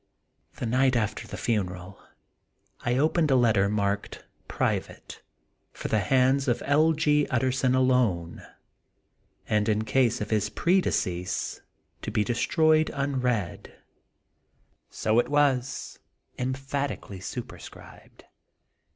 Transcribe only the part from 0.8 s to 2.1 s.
after the funeral,